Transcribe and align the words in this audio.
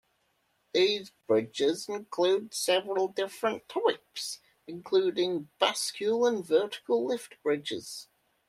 These 0.73 1.11
bridges 1.27 1.87
include 1.87 2.55
several 2.55 3.09
different 3.09 3.69
types, 3.69 4.39
including 4.65 5.49
bascule 5.61 6.27
and 6.27 6.43
vertical 6.43 7.05
lift 7.05 7.35
bridges. 7.43 8.07